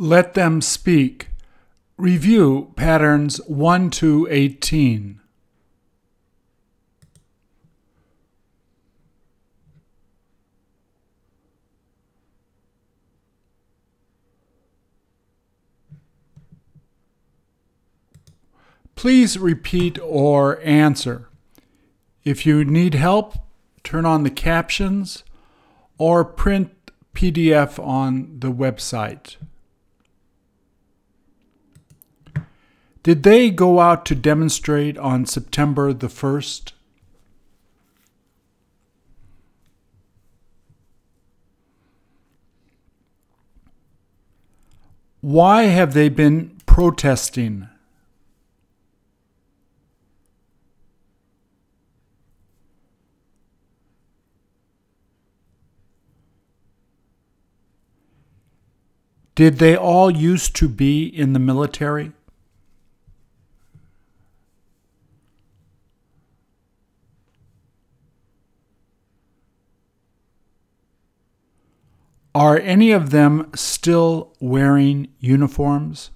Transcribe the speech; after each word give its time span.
Let 0.00 0.32
them 0.32 0.62
speak. 0.62 1.28
Review 1.98 2.72
patterns 2.74 3.36
1 3.46 3.90
to 3.90 4.26
18. 4.30 5.20
Please 18.96 19.36
repeat 19.36 19.98
or 20.02 20.62
answer. 20.62 21.28
If 22.24 22.46
you 22.46 22.64
need 22.64 22.94
help, 22.94 23.34
turn 23.84 24.06
on 24.06 24.22
the 24.22 24.30
captions 24.30 25.24
or 25.98 26.24
print 26.24 26.70
PDF 27.12 27.78
on 27.78 28.38
the 28.38 28.50
website. 28.50 29.36
Did 33.02 33.22
they 33.22 33.50
go 33.50 33.80
out 33.80 34.04
to 34.06 34.14
demonstrate 34.14 34.98
on 34.98 35.24
September 35.24 35.92
the 35.94 36.08
1st? 36.08 36.72
Why 45.22 45.62
have 45.64 45.94
they 45.94 46.08
been 46.08 46.56
protesting? 46.66 47.68
Did 59.34 59.58
they 59.58 59.74
all 59.74 60.10
used 60.10 60.54
to 60.56 60.68
be 60.68 61.04
in 61.06 61.32
the 61.32 61.38
military? 61.38 62.12
Are 72.34 72.58
any 72.58 72.92
of 72.92 73.10
them 73.10 73.50
still 73.54 74.36
wearing 74.40 75.08
uniforms? 75.18 76.10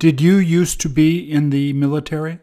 Did 0.00 0.20
you 0.20 0.36
used 0.36 0.80
to 0.80 0.88
be 0.88 1.30
in 1.30 1.50
the 1.50 1.74
military? 1.74 2.38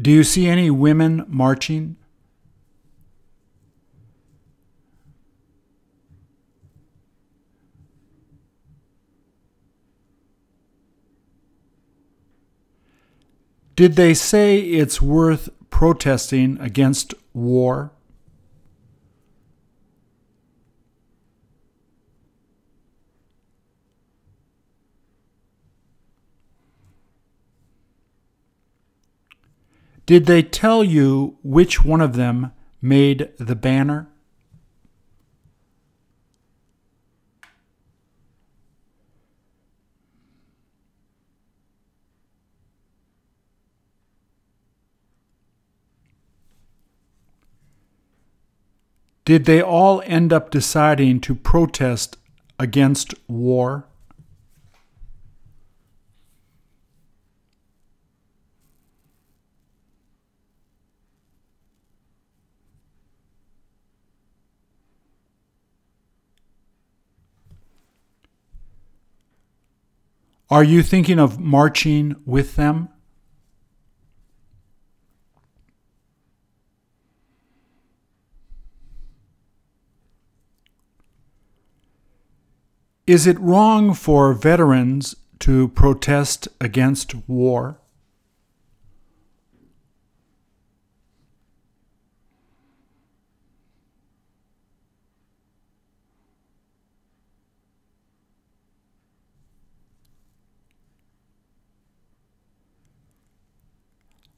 Do 0.00 0.10
you 0.10 0.22
see 0.22 0.46
any 0.46 0.70
women 0.70 1.26
marching? 1.28 1.96
Did 13.80 13.96
they 13.96 14.12
say 14.12 14.58
it's 14.58 15.00
worth 15.00 15.48
protesting 15.70 16.60
against 16.60 17.14
war? 17.32 17.92
Did 30.04 30.26
they 30.26 30.42
tell 30.42 30.84
you 30.84 31.38
which 31.42 31.82
one 31.82 32.02
of 32.02 32.16
them 32.16 32.52
made 32.82 33.30
the 33.38 33.56
banner? 33.56 34.10
Did 49.30 49.44
they 49.44 49.62
all 49.62 50.02
end 50.06 50.32
up 50.32 50.50
deciding 50.50 51.20
to 51.20 51.36
protest 51.36 52.16
against 52.58 53.14
war? 53.28 53.86
Are 70.50 70.64
you 70.64 70.82
thinking 70.82 71.20
of 71.20 71.38
marching 71.38 72.16
with 72.26 72.56
them? 72.56 72.88
Is 83.10 83.26
it 83.26 83.40
wrong 83.40 83.92
for 83.92 84.32
veterans 84.34 85.16
to 85.40 85.66
protest 85.70 86.46
against 86.60 87.12
war? 87.26 87.80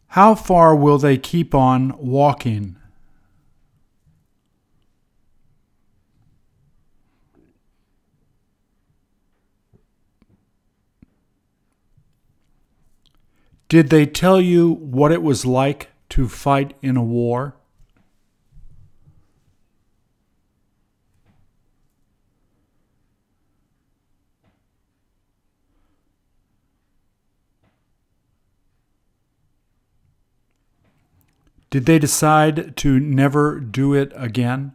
How 0.07 0.35
far 0.35 0.75
will 0.75 0.97
they 0.97 1.19
keep 1.19 1.55
on 1.55 1.95
walking? 1.99 2.77
Did 13.73 13.89
they 13.89 14.05
tell 14.05 14.39
you 14.39 14.71
what 14.71 15.13
it 15.13 15.23
was 15.23 15.47
like 15.47 15.89
to 16.11 16.29
fight 16.29 16.75
in 16.83 16.99
a 16.99 17.03
war? 17.03 17.57
Did 31.71 31.87
they 31.87 31.99
decide 31.99 32.77
to 32.77 33.01
never 33.01 33.59
do 33.59 33.95
it 33.95 34.13
again? 34.15 34.73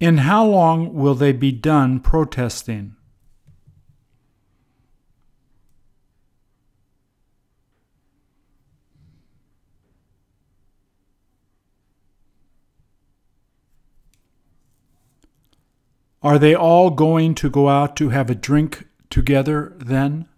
In 0.00 0.18
how 0.18 0.46
long 0.46 0.94
will 0.94 1.16
they 1.16 1.32
be 1.32 1.50
done 1.50 1.98
protesting? 1.98 2.94
Are 16.22 16.38
they 16.38 16.54
all 16.54 16.90
going 16.90 17.34
to 17.36 17.50
go 17.50 17.68
out 17.68 17.96
to 17.96 18.10
have 18.10 18.30
a 18.30 18.34
drink 18.34 18.86
together 19.10 19.72
then? 19.78 20.28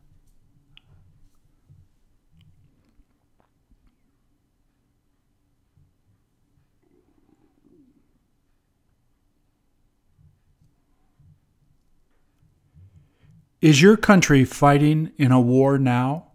Is 13.61 13.83
your 13.83 13.99
country 13.99 14.47
fighting 14.47 15.13
in 15.19 15.33
a 15.33 15.41
war 15.41 15.77
now? 15.77 16.29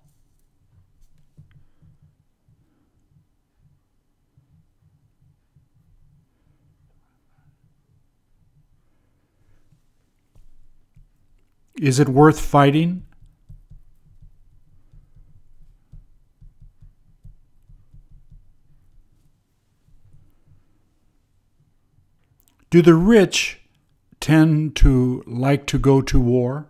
Is 11.81 11.99
it 11.99 12.07
worth 12.07 12.39
fighting? 12.39 13.07
Do 22.69 22.83
the 22.83 22.93
rich 22.93 23.61
tend 24.19 24.75
to 24.77 25.23
like 25.25 25.65
to 25.67 25.79
go 25.79 26.01
to 26.01 26.19
war? 26.19 26.69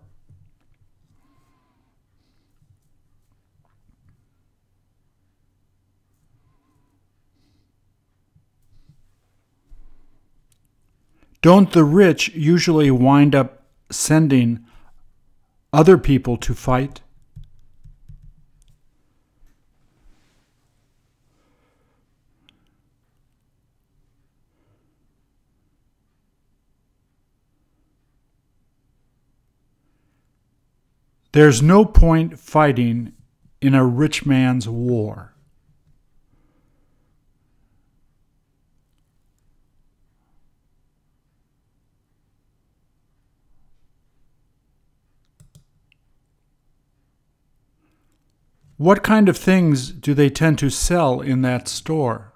Don't 11.45 11.73
the 11.73 11.83
rich 11.83 12.29
usually 12.29 12.89
wind 12.89 13.35
up 13.35 13.61
sending 13.91 14.65
other 15.71 15.95
people 15.95 16.37
to 16.37 16.55
fight? 16.55 17.01
There's 31.31 31.61
no 31.61 31.85
point 31.85 32.39
fighting 32.39 33.13
in 33.61 33.75
a 33.75 33.85
rich 33.85 34.25
man's 34.25 34.67
war. 34.67 35.34
What 48.77 49.03
kind 49.03 49.29
of 49.29 49.37
things 49.37 49.89
do 49.89 50.13
they 50.13 50.29
tend 50.29 50.59
to 50.59 50.69
sell 50.69 51.21
in 51.21 51.41
that 51.43 51.67
store? 51.67 52.33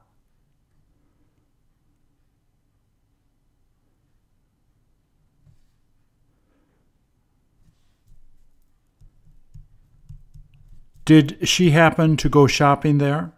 Did 11.03 11.47
she 11.47 11.71
happen 11.71 12.17
to 12.17 12.29
go 12.29 12.45
shopping 12.45 12.99
there? 12.99 13.33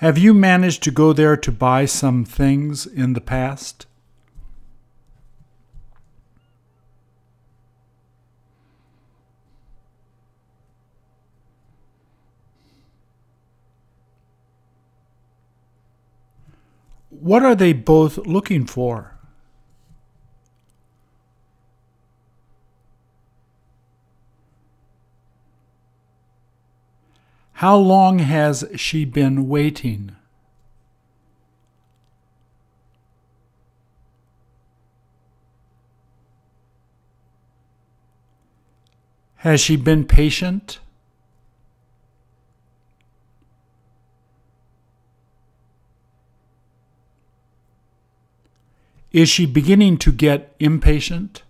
Have 0.00 0.16
you 0.16 0.32
managed 0.32 0.82
to 0.84 0.90
go 0.90 1.12
there 1.12 1.36
to 1.36 1.52
buy 1.52 1.84
some 1.84 2.24
things 2.24 2.86
in 2.86 3.12
the 3.12 3.20
past? 3.20 3.84
What 17.10 17.42
are 17.42 17.54
they 17.54 17.74
both 17.74 18.16
looking 18.26 18.64
for? 18.64 19.09
How 27.60 27.76
long 27.76 28.20
has 28.20 28.64
she 28.76 29.04
been 29.04 29.46
waiting? 29.46 30.16
Has 39.36 39.60
she 39.60 39.76
been 39.76 40.06
patient? 40.06 40.78
Is 49.12 49.28
she 49.28 49.44
beginning 49.44 49.98
to 49.98 50.12
get 50.12 50.56
impatient? 50.58 51.42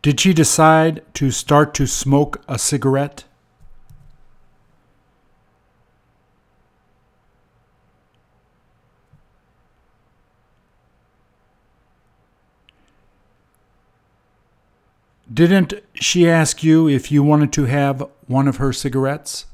Did 0.00 0.20
she 0.20 0.32
decide 0.32 1.02
to 1.14 1.32
start 1.32 1.74
to 1.74 1.86
smoke 1.86 2.42
a 2.46 2.58
cigarette? 2.58 3.24
Didn't 15.32 15.74
she 15.94 16.28
ask 16.28 16.62
you 16.62 16.88
if 16.88 17.12
you 17.12 17.22
wanted 17.22 17.52
to 17.54 17.64
have 17.64 18.08
one 18.26 18.48
of 18.48 18.56
her 18.56 18.72
cigarettes? 18.72 19.46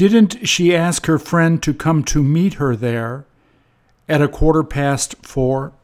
Didn't 0.00 0.48
she 0.48 0.74
ask 0.74 1.04
her 1.04 1.18
friend 1.18 1.62
to 1.62 1.74
come 1.74 2.02
to 2.04 2.22
meet 2.22 2.54
her 2.54 2.74
there 2.74 3.26
at 4.08 4.22
a 4.22 4.28
quarter 4.28 4.62
past 4.62 5.14
four? 5.16 5.74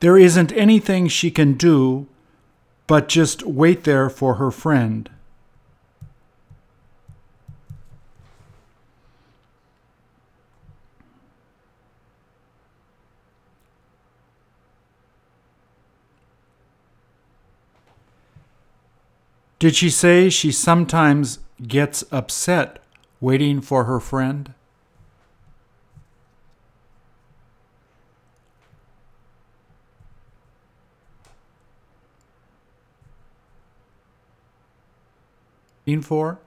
There 0.00 0.18
isn't 0.18 0.52
anything 0.52 1.08
she 1.08 1.30
can 1.30 1.54
do 1.54 2.06
but 2.86 3.08
just 3.08 3.46
wait 3.46 3.84
there 3.84 4.10
for 4.10 4.34
her 4.34 4.50
friend. 4.50 5.08
Did 19.60 19.76
she 19.76 19.90
say 19.90 20.30
she 20.30 20.52
sometimes 20.52 21.38
gets 21.62 22.02
upset 22.10 22.82
waiting 23.20 23.60
for 23.60 23.84
her 23.84 24.00
friend? 24.00 24.54
for? 36.00 36.38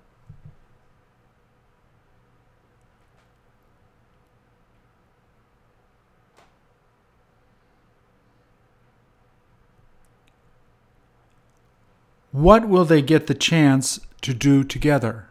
What 12.33 12.67
will 12.67 12.83
they 12.83 13.03
get 13.03 13.27
the 13.27 13.35
chance 13.35 13.99
to 14.23 14.33
do 14.33 14.63
together? 14.63 15.27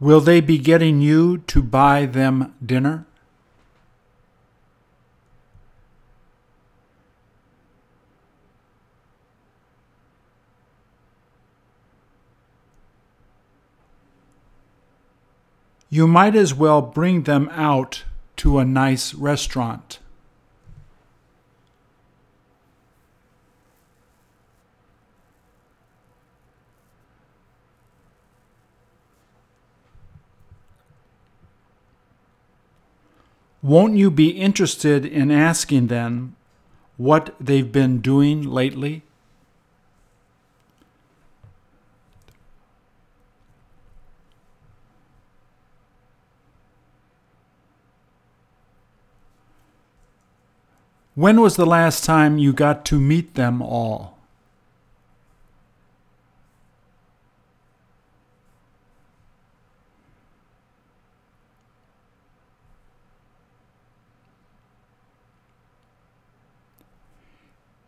Will 0.00 0.20
they 0.20 0.40
be 0.40 0.58
getting 0.58 1.00
you 1.00 1.38
to 1.38 1.62
buy 1.62 2.06
them 2.06 2.56
dinner? 2.64 3.06
You 15.92 16.06
might 16.06 16.36
as 16.36 16.54
well 16.54 16.80
bring 16.80 17.24
them 17.24 17.48
out 17.52 18.04
to 18.36 18.60
a 18.60 18.64
nice 18.64 19.12
restaurant. 19.12 19.98
Won't 33.62 33.96
you 33.96 34.12
be 34.12 34.30
interested 34.30 35.04
in 35.04 35.32
asking 35.32 35.88
them 35.88 36.36
what 36.96 37.34
they've 37.40 37.70
been 37.70 37.98
doing 38.00 38.42
lately? 38.42 39.02
When 51.14 51.40
was 51.40 51.56
the 51.56 51.66
last 51.66 52.04
time 52.04 52.38
you 52.38 52.52
got 52.52 52.84
to 52.86 53.00
meet 53.00 53.34
them 53.34 53.60
all? 53.60 54.16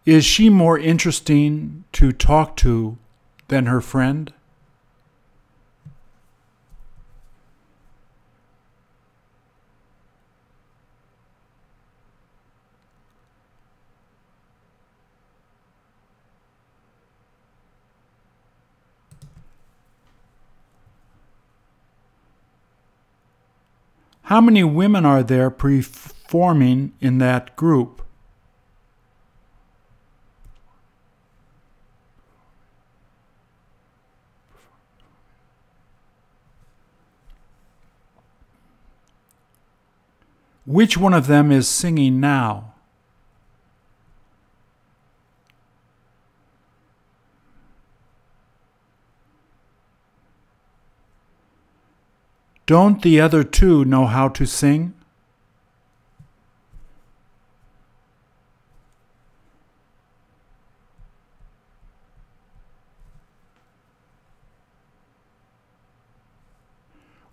Is 0.05 0.25
she 0.25 0.51
more 0.51 0.77
interesting 0.77 1.85
to 1.93 2.11
talk 2.11 2.57
to 2.57 2.99
than 3.47 3.67
her 3.67 3.81
friend? 3.81 4.33
How 24.33 24.41
many 24.41 24.65
women 24.65 25.05
are 25.05 25.23
there 25.23 25.51
performing 25.51 26.95
in 27.03 27.19
that 27.19 27.55
group? 27.55 28.01
Which 40.65 40.97
one 40.97 41.13
of 41.13 41.27
them 41.27 41.53
is 41.53 41.69
singing 41.69 42.19
now? 42.19 42.72
Don't 52.67 53.03
the 53.03 53.21
other 53.21 53.43
two 53.43 53.85
know 53.85 54.07
how 54.07 54.29
to 54.29 54.47
sing? 54.47 54.95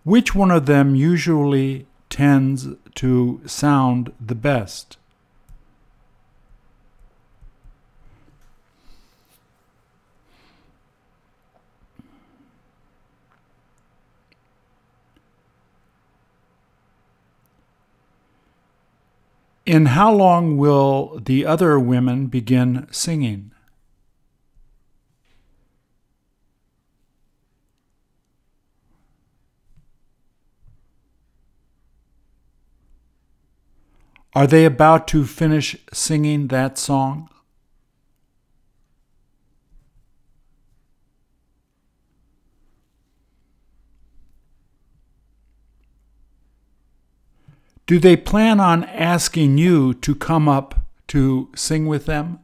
Which 0.03 0.33
one 0.33 0.49
of 0.49 0.65
them 0.65 0.95
usually 0.95 1.85
tends 2.09 2.67
to 2.95 3.41
sound 3.45 4.11
the 4.19 4.33
best? 4.33 4.98
In 19.69 19.85
how 19.85 20.11
long 20.11 20.57
will 20.57 21.19
the 21.23 21.45
other 21.45 21.79
women 21.79 22.25
begin 22.25 22.87
singing? 22.89 23.51
Are 34.33 34.47
they 34.47 34.65
about 34.65 35.07
to 35.09 35.23
finish 35.23 35.77
singing 35.93 36.47
that 36.47 36.79
song? 36.79 37.29
Do 47.89 47.97
they 47.97 48.15
plan 48.15 48.59
on 48.59 48.83
asking 48.83 49.57
you 49.57 49.95
to 49.95 50.13
come 50.13 50.47
up 50.47 50.85
to 51.07 51.49
sing 51.55 51.87
with 51.87 52.05
them? 52.05 52.37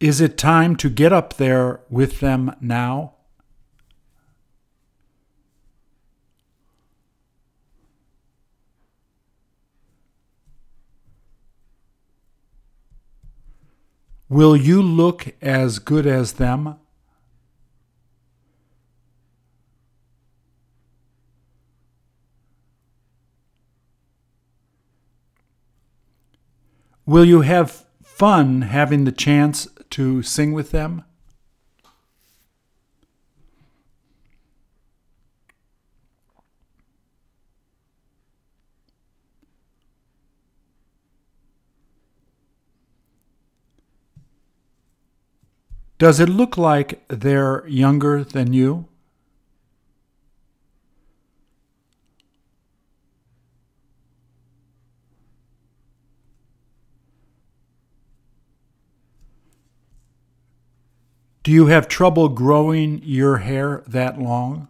Is 0.00 0.22
it 0.22 0.38
time 0.38 0.74
to 0.76 0.88
get 0.88 1.12
up 1.12 1.34
there 1.34 1.80
with 1.90 2.20
them 2.20 2.56
now? 2.62 3.17
Will 14.28 14.54
you 14.54 14.82
look 14.82 15.34
as 15.40 15.78
good 15.78 16.06
as 16.06 16.34
them? 16.34 16.76
Will 27.06 27.24
you 27.24 27.40
have 27.40 27.86
fun 28.02 28.60
having 28.62 29.04
the 29.04 29.12
chance 29.12 29.66
to 29.88 30.22
sing 30.22 30.52
with 30.52 30.72
them? 30.72 31.04
Does 45.98 46.20
it 46.20 46.28
look 46.28 46.56
like 46.56 47.02
they're 47.08 47.66
younger 47.66 48.22
than 48.22 48.52
you? 48.52 48.86
Do 61.42 61.50
you 61.50 61.66
have 61.66 61.88
trouble 61.88 62.28
growing 62.28 63.00
your 63.02 63.38
hair 63.38 63.82
that 63.88 64.20
long? 64.20 64.68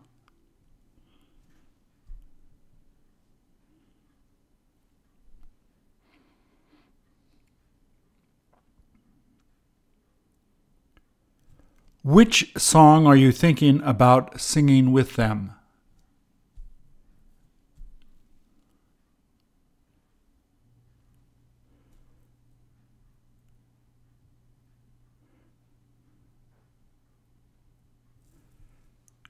Which 12.04 12.52
song 12.56 13.06
are 13.06 13.16
you 13.16 13.32
thinking 13.32 13.82
about 13.82 14.40
singing 14.40 14.92
with 14.92 15.16
them? 15.16 15.52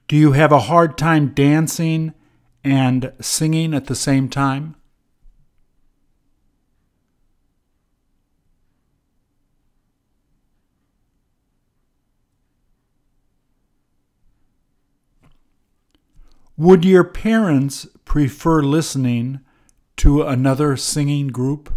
Do 0.07 0.15
you 0.15 0.31
have 0.31 0.51
a 0.51 0.59
hard 0.61 0.97
time 0.97 1.33
dancing 1.35 2.13
and 2.63 3.13
singing 3.21 3.73
at 3.75 3.85
the 3.85 3.95
same 3.95 4.27
time? 4.27 4.75
Would 16.59 16.83
your 16.83 17.05
parents 17.05 17.87
prefer 18.03 18.61
listening 18.61 19.39
to 19.95 20.23
another 20.23 20.75
singing 20.75 21.27
group? 21.29 21.73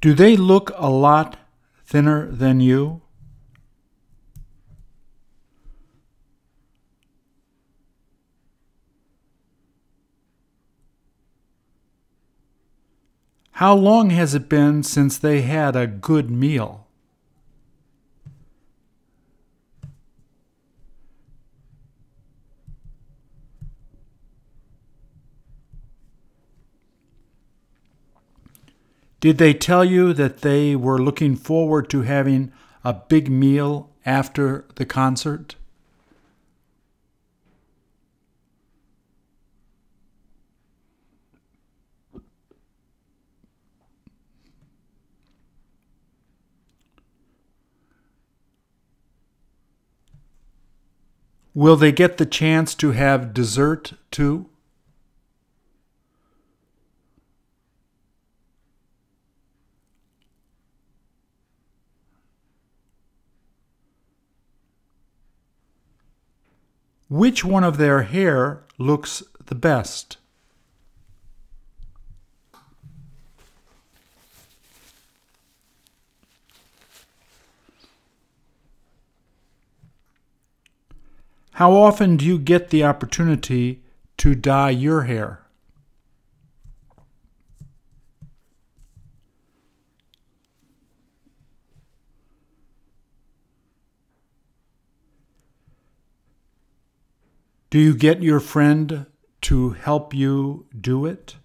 Do 0.00 0.14
they 0.14 0.34
look 0.38 0.72
a 0.76 0.88
lot 0.88 1.36
thinner 1.84 2.30
than 2.30 2.60
you? 2.60 3.02
How 13.60 13.74
long 13.74 14.08
has 14.08 14.34
it 14.34 14.48
been 14.48 14.82
since 14.82 15.18
they 15.18 15.42
had 15.42 15.76
a 15.76 15.86
good 15.86 16.30
meal? 16.30 16.86
Did 29.20 29.36
they 29.36 29.52
tell 29.52 29.84
you 29.84 30.14
that 30.14 30.40
they 30.40 30.74
were 30.74 30.98
looking 30.98 31.36
forward 31.36 31.90
to 31.90 32.00
having 32.00 32.52
a 32.82 32.94
big 32.94 33.30
meal 33.30 33.90
after 34.06 34.64
the 34.76 34.86
concert? 34.86 35.56
Will 51.52 51.76
they 51.76 51.90
get 51.90 52.16
the 52.16 52.26
chance 52.26 52.74
to 52.76 52.92
have 52.92 53.34
dessert 53.34 53.94
too? 54.10 54.46
Which 67.08 67.44
one 67.44 67.64
of 67.64 67.76
their 67.76 68.02
hair 68.02 68.62
looks 68.78 69.24
the 69.46 69.56
best? 69.56 70.19
How 81.60 81.72
often 81.74 82.16
do 82.16 82.24
you 82.24 82.38
get 82.38 82.70
the 82.70 82.84
opportunity 82.84 83.82
to 84.16 84.34
dye 84.34 84.70
your 84.70 85.02
hair? 85.02 85.42
Do 97.68 97.78
you 97.78 97.94
get 97.94 98.22
your 98.22 98.40
friend 98.40 99.04
to 99.42 99.70
help 99.72 100.14
you 100.14 100.64
do 100.80 101.04
it? 101.04 101.36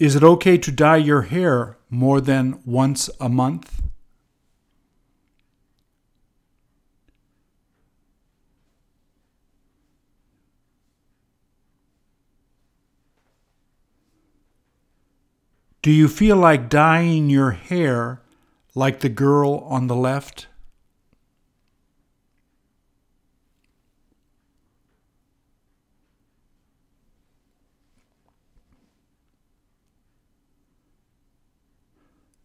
Is 0.00 0.16
it 0.16 0.24
okay 0.24 0.56
to 0.56 0.72
dye 0.72 0.96
your 0.96 1.22
hair 1.22 1.76
more 1.90 2.22
than 2.22 2.62
once 2.64 3.10
a 3.20 3.28
month? 3.28 3.82
Do 15.82 15.90
you 15.90 16.08
feel 16.08 16.36
like 16.36 16.70
dyeing 16.70 17.28
your 17.28 17.50
hair 17.50 18.22
like 18.74 19.00
the 19.00 19.10
girl 19.10 19.66
on 19.68 19.86
the 19.86 19.96
left? 19.96 20.46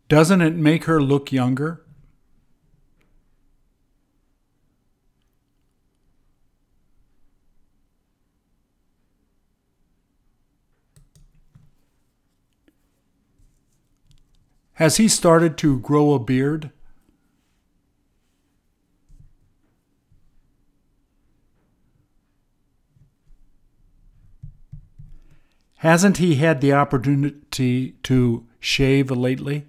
Doesn't 0.08 0.42
it 0.42 0.56
make 0.56 0.84
her 0.84 1.02
look 1.02 1.32
younger? 1.32 1.82
Has 14.74 14.98
he 14.98 15.08
started 15.08 15.58
to 15.60 15.80
grow 15.80 16.14
a 16.14 16.20
beard? 16.20 16.70
Hasn't 25.78 26.18
he 26.18 26.36
had 26.36 26.62
the 26.62 26.74
opportunity 26.74 27.92
to 28.04 28.46
shave 28.60 29.10
lately? 29.10 29.66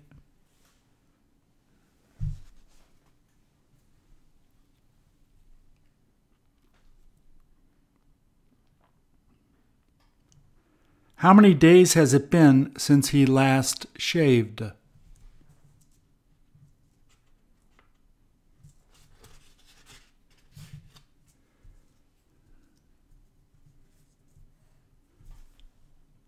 How 11.21 11.33
many 11.33 11.55
days 11.55 11.95
has 11.95 12.13
it 12.13 12.31
been 12.31 12.73
since 12.77 13.09
he 13.09 13.25
last 13.25 13.87
shaved? 13.97 14.63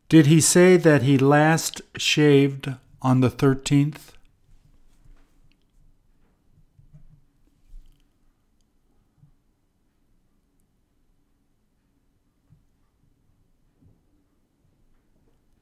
Did 0.09 0.25
he 0.25 0.41
say 0.41 0.79
that 0.79 1.03
he 1.03 1.19
last 1.19 1.83
shaved 1.99 2.73
on 3.03 3.21
the 3.21 3.29
13th? 3.29 4.13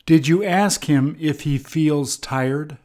Did 0.06 0.28
you 0.28 0.44
ask 0.44 0.84
him 0.84 1.16
if 1.18 1.40
he 1.40 1.58
feels 1.58 2.16
tired? 2.16 2.78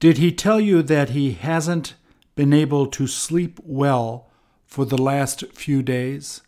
Did 0.00 0.16
he 0.16 0.32
tell 0.32 0.58
you 0.58 0.82
that 0.82 1.10
he 1.10 1.32
hasn't 1.32 1.94
been 2.34 2.54
able 2.54 2.86
to 2.86 3.06
sleep 3.06 3.60
well 3.62 4.30
for 4.64 4.86
the 4.86 4.96
last 4.96 5.44
few 5.52 5.82
days? 5.82 6.40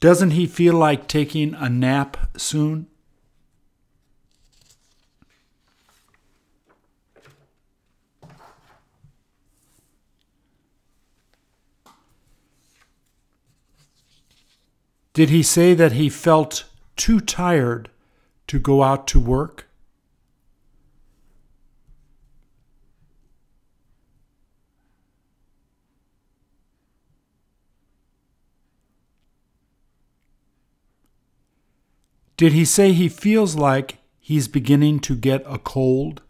Doesn't 0.00 0.30
he 0.30 0.46
feel 0.46 0.74
like 0.74 1.06
taking 1.08 1.54
a 1.54 1.68
nap 1.68 2.16
soon? 2.34 2.86
Did 15.12 15.28
he 15.28 15.42
say 15.42 15.74
that 15.74 15.92
he 15.92 16.08
felt 16.08 16.64
too 16.96 17.20
tired 17.20 17.90
to 18.46 18.58
go 18.58 18.82
out 18.82 19.06
to 19.08 19.20
work? 19.20 19.69
Did 32.40 32.54
he 32.54 32.64
say 32.64 32.94
he 32.94 33.10
feels 33.10 33.54
like 33.54 33.98
he's 34.18 34.48
beginning 34.48 35.00
to 35.00 35.14
get 35.14 35.42
a 35.44 35.58
cold? 35.58 36.22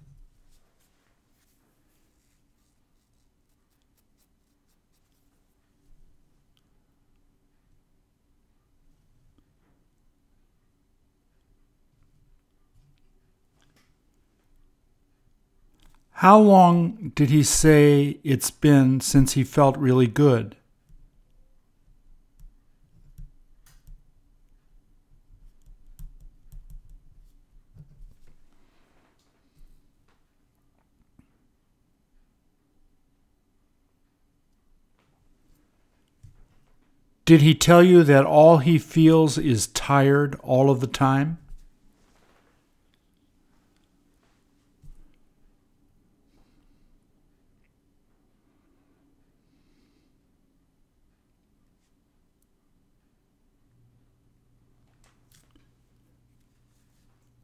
How 16.11 16.41
long 16.41 17.13
did 17.15 17.31
he 17.31 17.45
say 17.45 18.19
it's 18.25 18.51
been 18.51 19.01
since 19.01 19.35
he 19.35 19.45
felt 19.45 19.79
really 19.79 20.09
good? 20.09 20.57
Did 37.25 37.43
he 37.43 37.55
tell 37.55 37.83
you 37.83 38.03
that 38.03 38.25
all 38.25 38.59
he 38.59 38.79
feels 38.79 39.39
is 39.39 39.69
tired 39.69 40.39
all 40.43 40.71
of 40.71 40.81
the 40.81 40.87
time? 40.87 41.39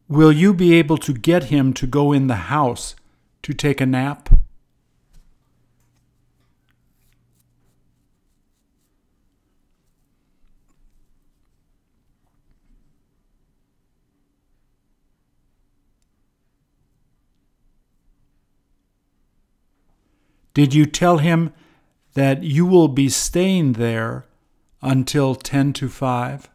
Will 0.08 0.32
you 0.32 0.54
be 0.54 0.74
able 0.74 0.98
to 0.98 1.12
get 1.12 1.44
him 1.44 1.72
to 1.74 1.86
go 1.86 2.12
in 2.12 2.28
the 2.28 2.46
house 2.46 2.94
to 3.42 3.52
take 3.52 3.80
a 3.80 3.86
nap? 3.86 4.30
Did 20.56 20.72
you 20.72 20.86
tell 20.86 21.18
him 21.18 21.52
that 22.14 22.42
you 22.42 22.64
will 22.64 22.88
be 22.88 23.10
staying 23.10 23.74
there 23.74 24.24
until 24.80 25.34
10 25.34 25.74
to 25.74 25.90
5? 25.90 26.48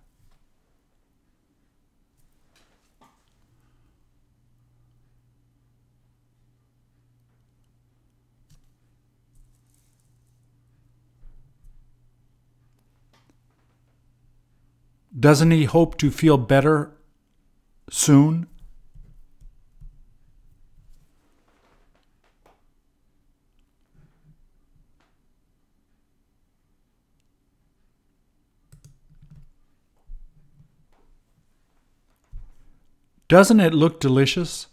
Doesn't 15.20 15.52
he 15.52 15.66
hope 15.66 15.96
to 16.00 16.10
feel 16.10 16.40
better 16.40 16.92
soon? 17.92 18.48
Doesn't 33.32 33.62
it 33.62 33.74
look 33.74 34.02
delicious? 34.02 34.68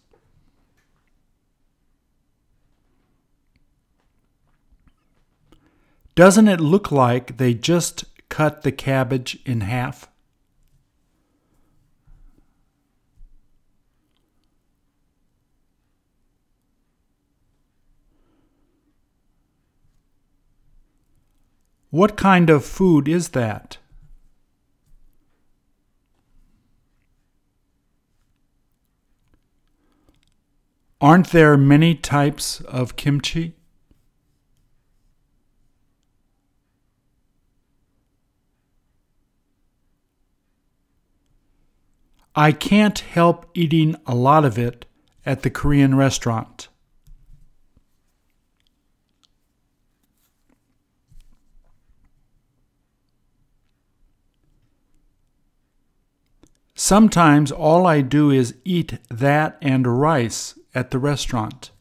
Doesn't 6.17 6.49
it 6.49 6.61
look 6.61 6.91
like 6.91 7.37
they 7.37 7.55
just 7.55 8.05
cut 8.29 8.63
the 8.63 8.73
cabbage 8.73 9.39
in 9.47 9.61
half? 9.61 10.09
What 21.91 22.17
kind 22.17 22.51
of 22.51 22.65
food 22.65 23.07
is 23.07 23.29
that? 23.29 23.79
Aren't 31.01 31.29
there 31.29 31.57
many 31.57 31.95
types 31.95 32.61
of 32.63 32.97
kimchi? 32.97 33.55
I 42.35 42.51
can't 42.51 42.99
help 42.99 43.49
eating 43.55 43.95
a 44.07 44.15
lot 44.15 44.45
of 44.45 44.59
it 44.59 44.87
at 45.25 45.43
the 45.43 45.51
Korean 45.51 45.95
restaurant. 45.95 46.69
Sometimes 56.75 57.51
all 57.51 57.87
I 57.87 58.01
do 58.03 58.31
is 58.31 58.55
eat 58.65 58.99
that 59.11 59.59
and 59.61 60.01
rice 60.01 60.59
at 60.79 60.93
the 60.93 60.99
restaurant. 60.99 61.73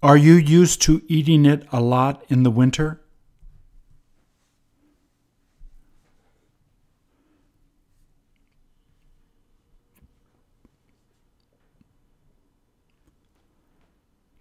Are 0.00 0.16
you 0.16 0.34
used 0.34 0.80
to 0.82 1.02
eating 1.08 1.44
it 1.44 1.66
a 1.72 1.80
lot 1.80 2.24
in 2.28 2.44
the 2.44 2.52
winter? 2.52 3.00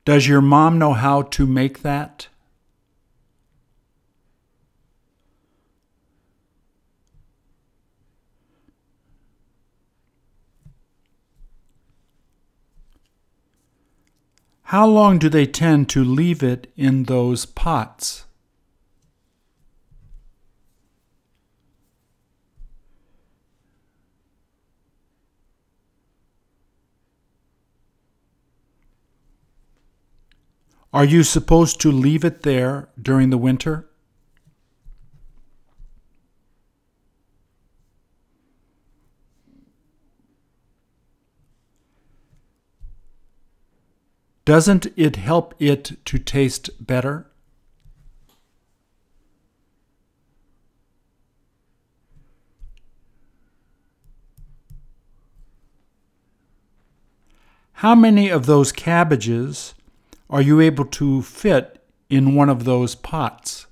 Does 0.06 0.28
your 0.28 0.42
mom 0.42 0.78
know 0.78 0.94
how 0.94 1.24
to 1.24 1.48
make 1.48 1.82
that? 1.82 2.28
How 14.72 14.88
long 14.88 15.20
do 15.20 15.28
they 15.28 15.46
tend 15.46 15.90
to 15.90 16.02
leave 16.02 16.42
it 16.42 16.72
in 16.78 17.04
those 17.04 17.46
pots? 17.46 18.24
Are 30.94 31.04
you 31.04 31.24
supposed 31.24 31.82
to 31.82 31.92
leave 31.92 32.24
it 32.24 32.44
there 32.44 32.88
during 32.98 33.30
the 33.30 33.38
winter? 33.38 33.91
Doesn't 44.52 44.88
it 44.98 45.16
help 45.16 45.56
it 45.60 46.04
to 46.04 46.20
taste 46.20 46.86
better? 46.86 47.32
How 57.72 57.96
many 57.96 58.28
of 58.28 58.46
those 58.46 58.74
cabbages 58.74 59.74
are 60.30 60.42
you 60.42 60.60
able 60.60 60.84
to 60.84 61.22
fit 61.22 61.82
in 62.10 62.36
one 62.36 62.50
of 62.50 62.66
those 62.66 62.94
pots? 62.94 63.68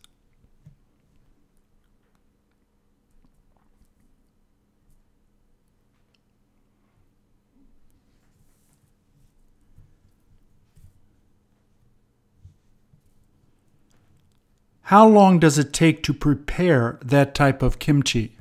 How 14.90 15.08
long 15.08 15.38
does 15.38 15.60
it 15.60 15.72
take 15.72 16.02
to 16.02 16.16
prepare 16.16 16.98
that 17.06 17.36
type 17.36 17.62
of 17.62 17.78
kimchi? 17.78 18.36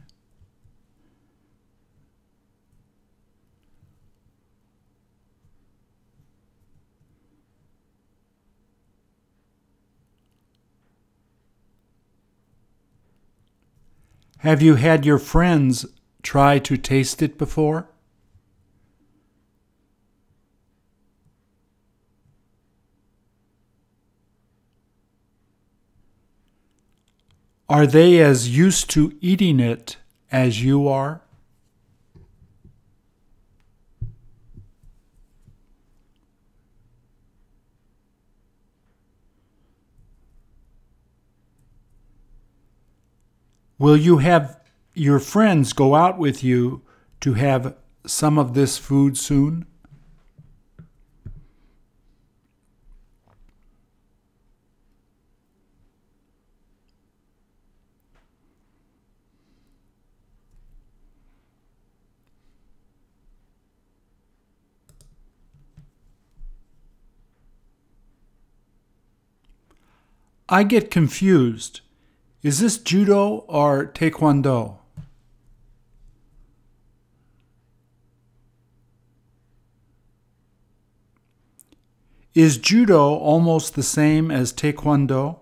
Have 14.39 14.63
you 14.63 14.77
had 14.77 15.05
your 15.05 15.19
friends 15.19 15.85
try 16.23 16.59
to 16.61 16.79
taste 16.79 17.21
it 17.21 17.37
before? 17.37 17.91
Are 27.71 27.87
they 27.87 28.19
as 28.21 28.49
used 28.49 28.89
to 28.91 29.15
eating 29.21 29.61
it 29.61 29.99
as 30.33 30.63
you 30.63 30.89
are? 30.89 31.21
Will 43.79 43.99
you 43.99 44.19
have 44.19 44.59
your 44.95 45.21
friends 45.21 45.73
go 45.75 45.95
out 45.95 46.19
with 46.19 46.43
you 46.43 46.83
to 47.21 47.35
have 47.35 47.77
some 48.07 48.39
of 48.39 48.55
this 48.55 48.79
food 48.79 49.17
soon? 49.19 49.68
I 70.51 70.63
get 70.63 70.91
confused. 70.91 71.83
Is 72.43 72.61
this 72.61 72.79
judo 72.79 73.45
or 73.49 73.85
taekwondo? 73.85 74.79
Is 82.35 82.57
judo 82.57 83.15
almost 83.15 83.75
the 83.75 83.83
same 83.83 84.31
as 84.31 84.55
taekwondo? 84.55 85.41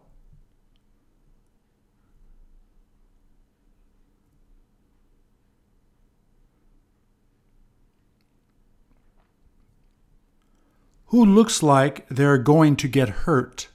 Who 11.11 11.25
looks 11.25 11.63
like 11.63 12.09
they're 12.09 12.39
going 12.39 12.75
to 12.77 12.89
get 12.89 13.09
hurt? 13.11 13.69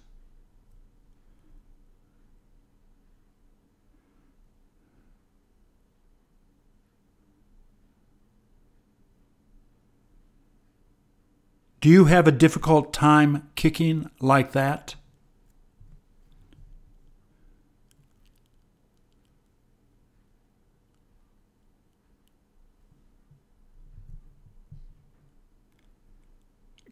Do 11.82 11.90
you 11.90 12.06
have 12.06 12.28
a 12.28 12.32
difficult 12.32 12.94
time 12.94 13.50
kicking 13.56 14.08
like 14.20 14.52
that? 14.52 14.94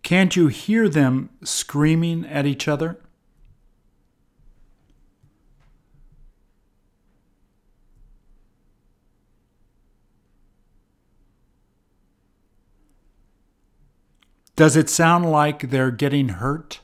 Can't 0.02 0.36
you 0.36 0.48
hear 0.48 0.90
them 0.90 1.30
screaming 1.44 2.26
at 2.26 2.48
each 2.48 2.68
other? 2.68 3.00
Does 14.60 14.76
it 14.76 14.90
sound 14.90 15.32
like 15.32 15.70
they're 15.70 15.90
getting 15.90 16.28
hurt? 16.28 16.82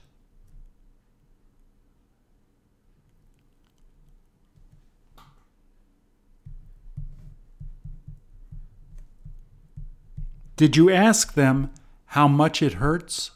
Did 10.55 10.77
you 10.77 10.89
ask 10.89 11.33
them 11.33 11.69
how 12.05 12.29
much 12.29 12.61
it 12.61 12.75
hurts? 12.75 13.31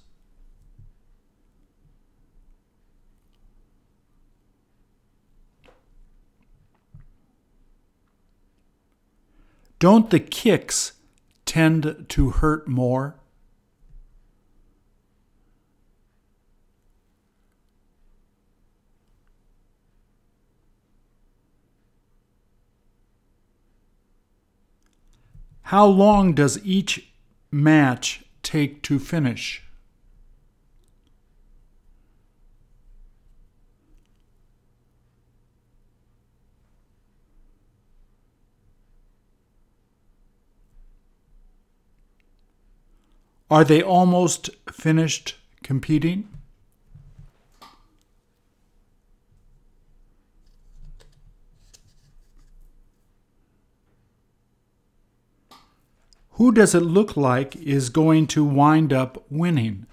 Don't 9.80 10.10
the 10.10 10.22
kicks 10.22 10.94
tend 11.44 12.06
to 12.08 12.30
hurt 12.30 12.70
more? 12.70 13.20
How 25.70 25.86
long 25.86 26.34
does 26.34 26.58
each 26.66 27.12
match 27.52 28.24
take 28.42 28.82
to 28.82 28.98
finish? 28.98 29.62
Are 43.52 43.64
they 43.64 43.84
almost 43.84 44.50
finished 44.72 45.36
competing? 45.62 46.39
Who 56.40 56.54
does 56.54 56.74
it 56.74 56.80
look 56.80 57.18
like 57.18 57.58
is 57.58 57.90
going 57.90 58.26
to 58.28 58.46
wind 58.46 58.94
up 58.94 59.26
winning? 59.30 59.86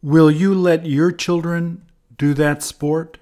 Will 0.00 0.30
you 0.30 0.54
let 0.54 0.86
your 0.86 1.10
children 1.10 1.84
do 2.16 2.32
that 2.34 2.62
sport? 2.62 3.18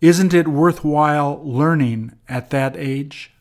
Isn't 0.00 0.32
it 0.32 0.48
worthwhile 0.48 1.42
learning 1.44 2.12
at 2.28 2.50
that 2.50 2.74
age? 2.76 3.32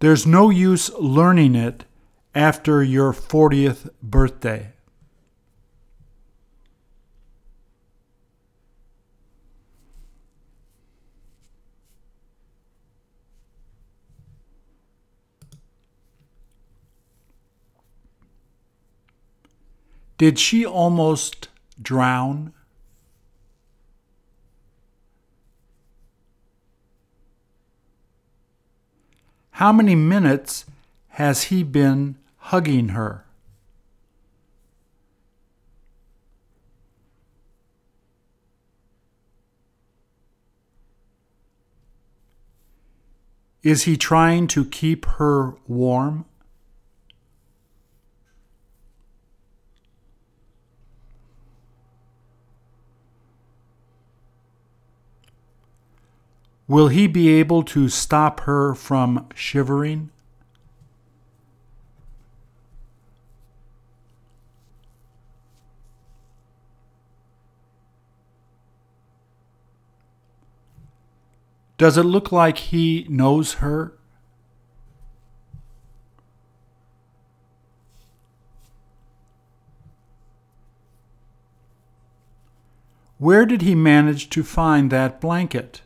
There's 0.00 0.26
no 0.26 0.50
use 0.50 0.92
learning 0.94 1.54
it 1.54 1.84
after 2.34 2.82
your 2.82 3.12
40th 3.12 3.88
birthday. 4.02 4.72
Did 20.22 20.38
she 20.38 20.64
almost 20.64 21.48
drown? 21.82 22.52
How 29.50 29.72
many 29.72 29.96
minutes 29.96 30.64
has 31.18 31.50
he 31.50 31.64
been 31.64 32.18
hugging 32.36 32.90
her? 32.90 33.24
Is 43.64 43.82
he 43.82 43.96
trying 43.96 44.46
to 44.46 44.64
keep 44.66 45.04
her 45.18 45.54
warm? 45.66 46.26
Will 56.72 56.88
he 56.88 57.06
be 57.06 57.28
able 57.28 57.62
to 57.64 57.90
stop 57.90 58.40
her 58.44 58.74
from 58.74 59.28
shivering? 59.34 60.08
Does 71.76 71.98
it 71.98 72.04
look 72.04 72.32
like 72.32 72.56
he 72.56 73.06
knows 73.10 73.56
her? 73.60 73.92
Where 83.18 83.44
did 83.44 83.60
he 83.60 83.74
manage 83.74 84.30
to 84.30 84.42
find 84.42 84.90
that 84.90 85.20
blanket? 85.20 85.82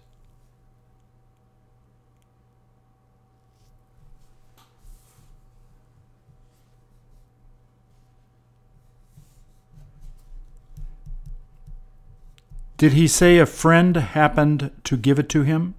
Did 12.76 12.92
he 12.92 13.08
say 13.08 13.38
a 13.38 13.46
friend 13.46 13.96
happened 13.96 14.70
to 14.84 14.96
give 14.98 15.18
it 15.18 15.30
to 15.30 15.42
him? 15.42 15.74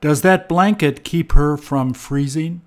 Does 0.00 0.22
that 0.22 0.48
blanket 0.48 1.04
keep 1.04 1.32
her 1.32 1.56
from 1.56 1.94
freezing? 1.94 2.62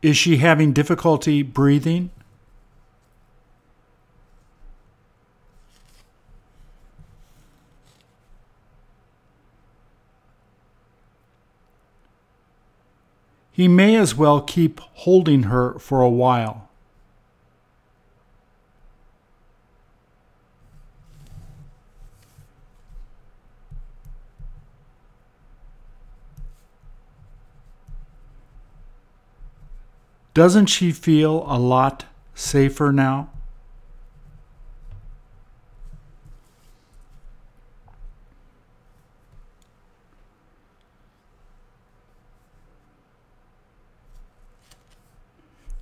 Is 0.00 0.16
she 0.16 0.36
having 0.36 0.72
difficulty 0.72 1.42
breathing? 1.42 2.10
He 13.50 13.66
may 13.66 13.96
as 13.96 14.14
well 14.14 14.40
keep 14.40 14.78
holding 14.78 15.42
her 15.44 15.76
for 15.80 16.00
a 16.00 16.08
while. 16.08 16.67
Doesn't 30.38 30.66
she 30.66 30.92
feel 30.92 31.44
a 31.48 31.58
lot 31.58 32.04
safer 32.32 32.92
now? 32.92 33.28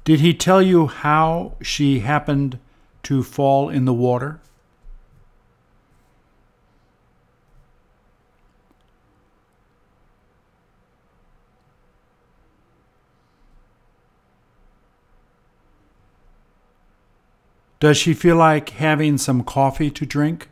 Did 0.05 0.21
he 0.21 0.33
tell 0.33 0.63
you 0.63 0.87
how 0.87 1.53
she 1.61 1.99
happened 1.99 2.59
to 3.03 3.23
fall 3.23 3.69
in 3.69 3.85
the 3.85 3.93
water? 3.93 4.41
Does 17.79 17.99
she 17.99 18.15
feel 18.15 18.37
like 18.37 18.71
having 18.71 19.19
some 19.19 19.45
coffee 19.45 19.91
to 19.91 20.07
drink? 20.07 20.49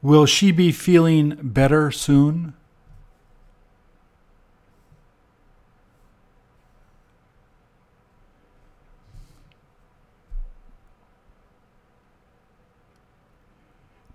Will 0.00 0.26
she 0.26 0.52
be 0.52 0.70
feeling 0.70 1.36
better 1.42 1.90
soon? 1.90 2.54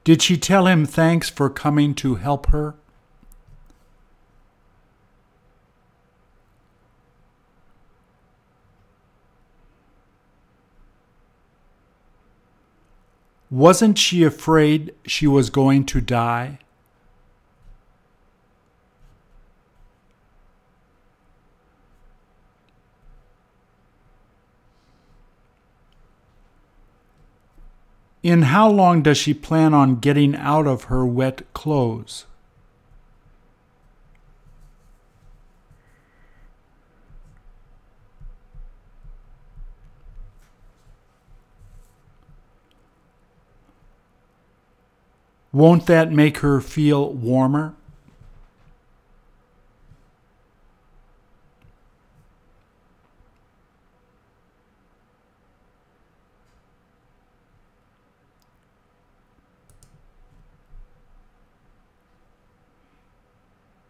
Did 0.03 0.21
she 0.21 0.37
tell 0.37 0.67
him 0.67 0.85
thanks 0.85 1.29
for 1.29 1.49
coming 1.49 1.95
to 1.95 2.15
help 2.15 2.47
her? 2.47 2.75
Wasn't 13.49 13.99
she 13.99 14.23
afraid 14.23 14.95
she 15.05 15.27
was 15.27 15.51
going 15.51 15.85
to 15.85 16.01
die? 16.01 16.57
In 28.23 28.43
how 28.43 28.69
long 28.69 29.01
does 29.01 29.17
she 29.17 29.33
plan 29.33 29.73
on 29.73 29.97
getting 29.97 30.33
out 30.33 30.65
of 30.65 30.85
her 30.85 31.05
wet 31.05 31.41
clothes? 31.53 32.25
Won't 45.51 45.85
that 45.87 46.11
make 46.11 46.37
her 46.37 46.61
feel 46.61 47.13
warmer? 47.13 47.75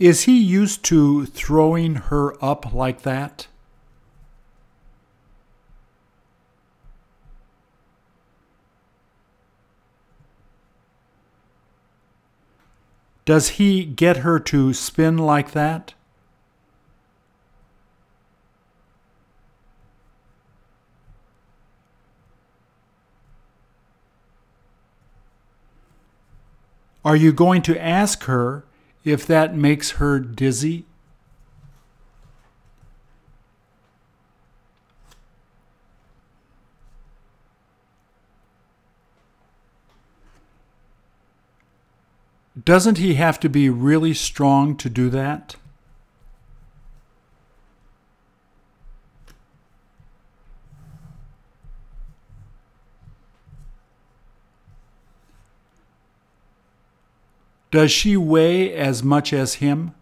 Is 0.03 0.23
he 0.23 0.37
used 0.37 0.83
to 0.87 1.25
throwing 1.25 1.95
her 1.95 2.35
up 2.43 2.73
like 2.73 3.03
that? 3.03 3.47
Does 13.23 13.51
he 13.51 13.85
get 13.85 14.17
her 14.17 14.41
to 14.41 14.73
spin 14.73 15.17
like 15.17 15.51
that? 15.51 15.93
Are 27.05 27.15
you 27.15 27.31
going 27.31 27.61
to 27.61 27.81
ask 27.81 28.25
her 28.25 28.65
if 29.03 29.25
that 29.27 29.55
makes 29.55 29.91
her 29.91 30.19
dizzy? 30.19 30.85
Doesn't 42.65 42.97
he 42.97 43.15
have 43.15 43.39
to 43.41 43.49
be 43.49 43.69
really 43.69 44.13
strong 44.13 44.77
to 44.77 44.89
do 44.89 45.09
that? 45.09 45.55
Does 57.73 57.91
she 57.91 58.15
weigh 58.15 58.71
as 58.71 59.01
much 59.01 59.33
as 59.33 59.55
him? 59.55 59.95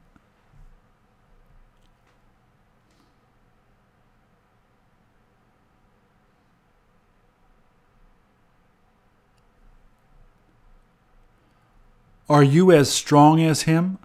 Are 12.28 12.44
you 12.44 12.74
as 12.74 12.92
strong 12.92 13.42
as 13.42 13.62
him? 13.62 14.00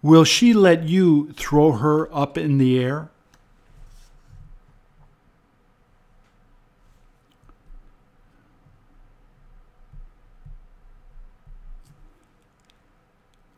Will 0.00 0.24
she 0.24 0.54
let 0.54 0.84
you 0.84 1.34
throw 1.34 1.72
her 1.72 2.08
up 2.16 2.38
in 2.38 2.56
the 2.56 2.82
air? 2.82 3.10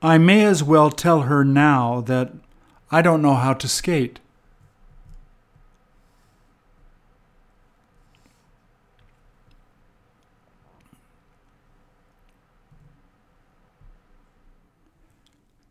I 0.05 0.19
may 0.19 0.45
as 0.45 0.65
well 0.65 0.91
tell 0.91 1.23
her 1.23 1.45
now 1.45 2.01
that 2.01 2.33
I 2.91 3.03
don't 3.03 3.23
know 3.23 3.35
how 3.35 3.55
to 3.55 3.69
skate. 3.69 4.19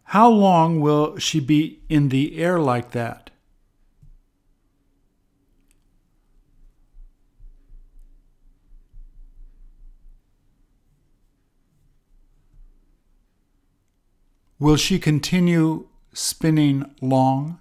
How 0.06 0.30
long 0.30 0.80
will 0.80 1.18
she 1.18 1.42
be 1.42 1.80
in 1.90 2.08
the 2.08 2.38
air 2.38 2.58
like 2.58 2.92
that? 2.92 3.31
Will 14.62 14.76
she 14.76 15.00
continue 15.00 15.88
spinning 16.14 16.94
long? 17.02 17.58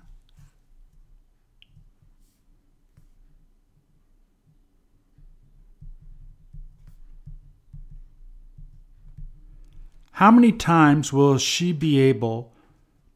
How 10.10 10.30
many 10.30 10.52
times 10.52 11.10
will 11.10 11.38
she 11.38 11.72
be 11.72 11.98
able 11.98 12.52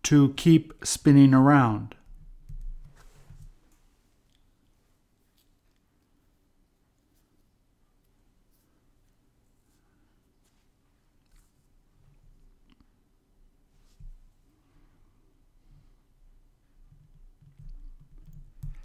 to 0.05 0.32
keep 0.39 0.72
spinning 0.82 1.35
around? 1.35 1.95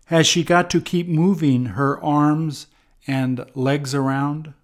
Has 0.09 0.25
she 0.25 0.43
got 0.43 0.71
to 0.71 0.81
keep 0.81 1.07
moving 1.07 1.65
her 1.65 2.03
arms 2.03 2.65
and 3.05 3.45
legs 3.53 3.93
around? 3.93 4.55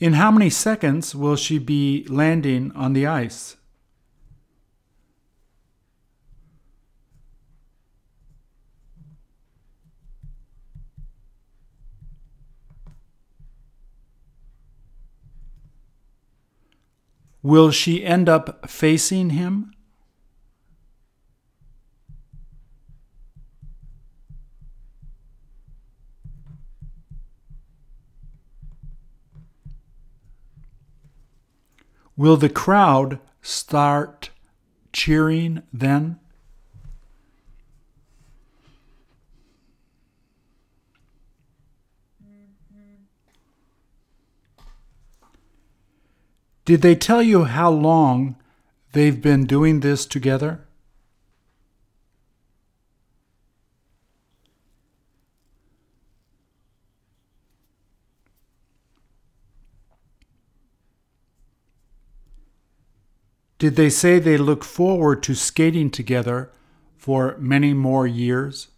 In 0.00 0.14
how 0.14 0.32
many 0.32 0.50
seconds 0.50 1.14
will 1.14 1.36
she 1.36 1.60
be 1.60 2.04
landing 2.08 2.72
on 2.72 2.92
the 2.92 3.06
ice? 3.06 3.54
Will 17.42 17.72
she 17.72 18.04
end 18.04 18.28
up 18.28 18.70
facing 18.70 19.30
him? 19.30 19.72
Will 32.16 32.36
the 32.36 32.48
crowd 32.48 33.18
start 33.40 34.30
cheering 34.92 35.62
then? 35.72 36.20
Did 46.64 46.82
they 46.82 46.94
tell 46.94 47.22
you 47.22 47.44
how 47.44 47.70
long 47.70 48.36
they've 48.92 49.20
been 49.20 49.46
doing 49.46 49.80
this 49.80 50.06
together? 50.06 50.60
Did 63.62 63.76
they 63.76 63.90
say 63.90 64.18
they 64.18 64.36
look 64.36 64.64
forward 64.64 65.22
to 65.22 65.36
skating 65.36 65.88
together 65.88 66.50
for 66.96 67.36
many 67.38 67.72
more 67.72 68.08
years? 68.08 68.71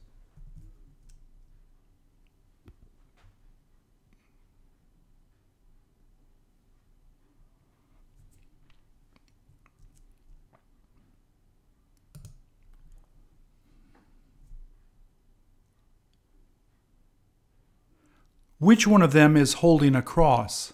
Which 18.65 18.87
one 18.87 19.03
of 19.03 19.13
them 19.13 19.37
is 19.37 19.61
holding 19.61 19.95
a 19.95 20.01
cross? 20.01 20.73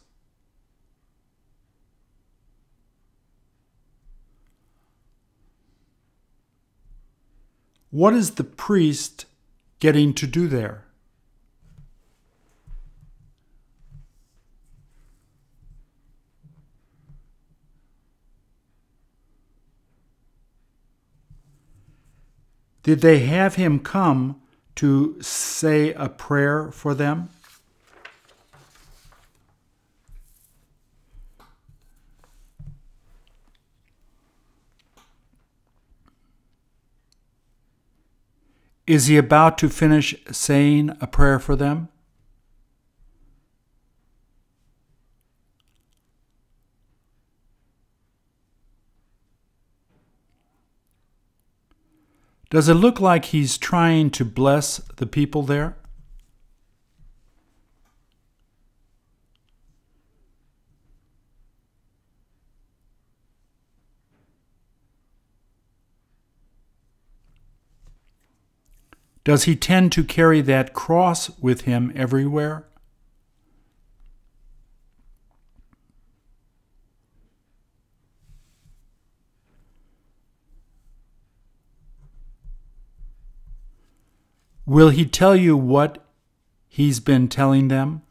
What 7.91 8.15
is 8.15 8.37
the 8.37 8.45
priest 8.45 9.27
getting 9.81 10.15
to 10.15 10.29
do 10.29 10.47
there? 10.47 10.85
Did 22.85 23.01
they 23.01 23.19
have 23.27 23.57
him 23.57 23.81
come 23.81 24.41
to 24.77 25.21
say 25.21 25.93
a 25.95 26.09
prayer 26.09 26.71
for 26.71 26.95
them? 26.95 27.31
Is 38.87 39.07
he 39.07 39.17
about 39.17 39.57
to 39.59 39.69
finish 39.69 40.15
saying 40.31 40.97
a 41.01 41.07
prayer 41.07 41.39
for 41.39 41.55
them? 41.55 41.89
Does 52.51 52.69
it 52.69 52.75
look 52.75 53.01
like 53.01 53.27
he's 53.27 53.57
trying 53.57 54.11
to 54.11 54.25
bless 54.25 54.79
the 54.97 55.07
people 55.07 55.43
there? 55.45 55.77
Does 69.23 69.45
he 69.45 69.55
tend 69.55 69.93
to 69.93 70.05
carry 70.05 70.41
that 70.41 70.73
cross 70.73 71.31
with 71.39 71.63
him 71.63 71.93
everywhere? 71.95 72.67
Will 84.65 84.91
he 84.91 85.05
tell 85.05 85.35
you 85.35 85.57
what 85.57 86.07
he's 86.69 87.01
been 87.01 87.27
telling 87.27 87.69
them? 87.69 88.03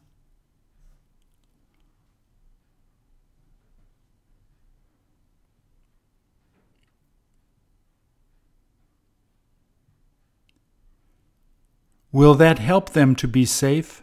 Will 12.11 12.33
that 12.35 12.59
help 12.59 12.91
them 12.91 13.15
to 13.15 13.27
be 13.27 13.45
safe? 13.45 14.01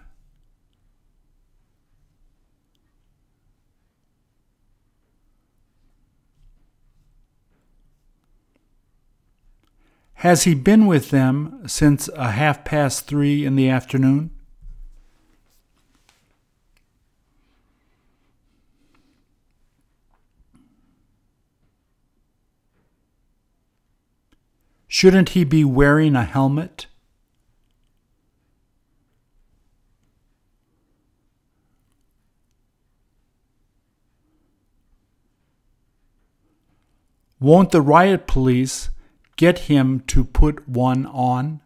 Has 10.21 10.45
he 10.45 10.55
been 10.55 10.87
with 10.87 11.11
them 11.11 11.63
since 11.67 12.09
a 12.09 12.31
half 12.31 12.65
past 12.65 13.07
three 13.07 13.45
in 13.45 13.55
the 13.55 13.69
afternoon? 13.69 14.31
Shouldn't 24.89 25.31
he 25.31 25.45
be 25.45 25.65
wearing 25.65 26.17
a 26.17 26.25
helmet? 26.25 26.87
Won't 37.47 37.71
the 37.71 37.81
riot 37.81 38.27
police 38.27 38.91
get 39.37 39.71
him 39.71 40.01
to 40.09 40.25
put 40.25 40.69
one 40.69 41.07
on? 41.07 41.61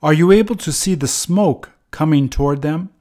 Are 0.00 0.12
you 0.12 0.30
able 0.30 0.54
to 0.54 0.70
see 0.70 0.94
the 0.94 1.08
smoke 1.08 1.70
coming 1.90 2.28
toward 2.28 2.62
them? 2.62 2.93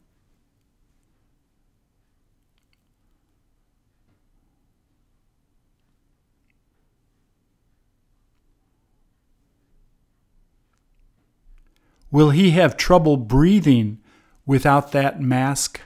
Will 12.13 12.29
he 12.29 12.51
have 12.51 12.77
trouble 12.77 13.17
breathing 13.17 13.97
without 14.45 14.91
that 14.91 15.19
mask? 15.19 15.81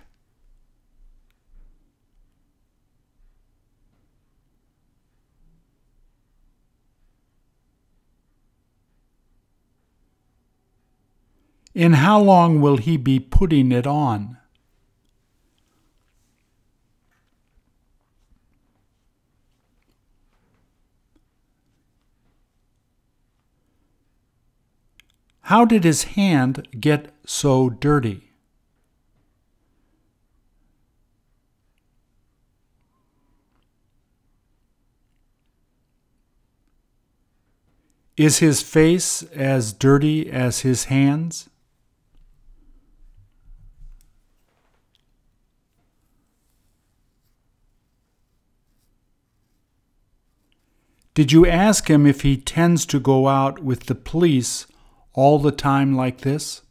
In 11.74 11.94
how 11.94 12.20
long 12.20 12.60
will 12.60 12.76
he 12.76 12.98
be 12.98 13.22
putting 13.22 13.72
it 13.72 13.88
on? 13.88 14.37
How 25.48 25.64
did 25.64 25.86
his 25.86 26.04
hand 26.04 26.68
get 26.78 27.14
so 27.26 27.70
dirty? 27.70 28.32
Is 38.18 38.40
his 38.40 38.62
face 38.62 39.24
as 39.24 39.72
dirty 39.72 40.30
as 40.30 40.60
his 40.60 40.86
hands? 40.86 41.50
Did 51.14 51.32
you 51.32 51.48
ask 51.48 51.90
him 51.90 52.06
if 52.06 52.24
he 52.24 52.36
tends 52.36 52.86
to 52.88 53.00
go 53.00 53.30
out 53.30 53.64
with 53.64 53.86
the 53.86 53.96
police 53.96 54.68
all 55.18 55.40
the 55.40 55.52
time 55.52 55.96
like 55.98 56.22
this? 56.22 56.62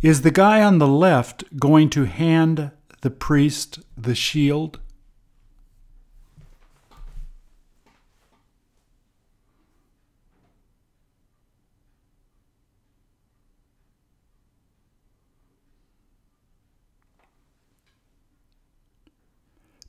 Is 0.00 0.22
the 0.22 0.30
guy 0.30 0.62
on 0.62 0.78
the 0.78 0.86
left 0.86 1.58
going 1.58 1.90
to 1.90 2.04
hand 2.04 2.70
the 3.00 3.10
priest 3.10 3.80
the 3.96 4.14
shield? 4.14 4.78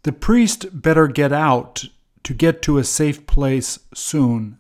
The 0.03 0.11
priest 0.11 0.81
better 0.81 1.07
get 1.07 1.31
out 1.31 1.85
to 2.23 2.33
get 2.33 2.61
to 2.63 2.77
a 2.77 2.83
safe 2.83 3.25
place 3.25 3.79
soon. 3.93 4.57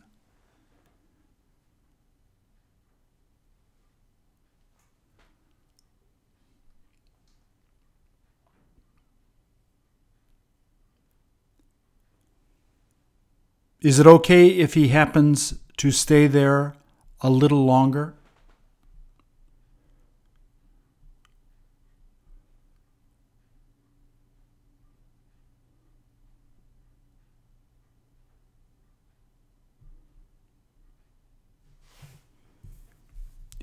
Is 13.81 13.99
it 13.99 14.07
okay 14.07 14.47
if 14.47 14.75
he 14.75 14.87
happens 14.87 15.55
to 15.75 15.91
stay 15.91 16.27
there 16.27 16.73
a 17.19 17.29
little 17.29 17.65
longer? 17.65 18.15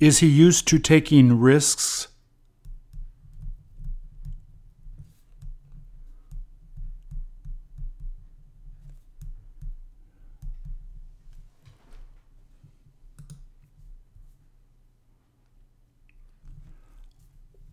Is 0.01 0.21
he 0.21 0.27
used 0.27 0.67
to 0.69 0.79
taking 0.79 1.39
risks? 1.39 2.09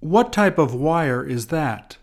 What 0.02 0.34
type 0.34 0.58
of 0.58 0.74
wire 0.74 1.26
is 1.26 1.48
that? 1.48 1.98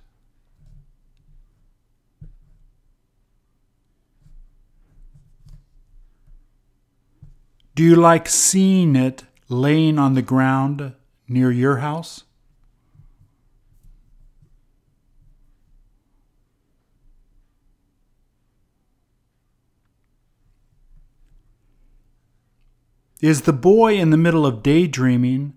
Do 7.75 7.83
you 7.83 7.97
like 7.97 8.27
seeing 8.29 8.97
it 8.97 9.25
laying 9.55 9.99
on 9.99 10.15
the 10.15 10.23
ground 10.23 10.95
near 11.29 11.51
your 11.51 11.79
house? 11.79 12.25
Is 23.21 23.43
the 23.43 23.55
boy 23.55 23.97
in 23.97 24.11
the 24.11 24.19
middle 24.19 24.45
of 24.45 24.63
daydreaming 24.63 25.55